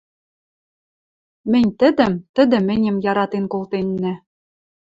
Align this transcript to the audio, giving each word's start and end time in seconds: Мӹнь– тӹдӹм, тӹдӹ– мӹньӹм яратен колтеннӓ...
Мӹнь– 1.51 1.71
тӹдӹм, 1.79 2.13
тӹдӹ– 2.35 2.57
мӹньӹм 2.67 2.97
яратен 3.11 3.45
колтеннӓ... 3.53 4.13